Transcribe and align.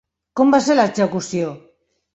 Com 0.41 0.55
va 0.55 0.61
ser 0.69 0.79
l'execució? 0.79 1.55